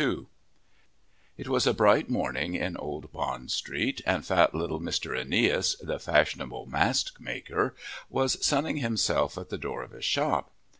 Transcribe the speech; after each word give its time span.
II 0.00 0.26
It 1.36 1.48
was 1.48 1.66
a 1.66 1.74
bright 1.74 2.08
morning 2.08 2.54
in 2.54 2.76
Old 2.76 3.10
Bond 3.10 3.50
Street, 3.50 4.00
and 4.06 4.24
fat 4.24 4.54
little 4.54 4.78
Mr. 4.80 5.18
Aeneas, 5.20 5.74
the 5.82 5.98
fashionable 5.98 6.66
mask 6.66 7.18
maker, 7.18 7.74
was 8.08 8.36
sunning 8.46 8.76
himself 8.76 9.36
at 9.36 9.48
the 9.48 9.58
door 9.58 9.82
of 9.82 9.90
his 9.90 10.04
shop. 10.04 10.52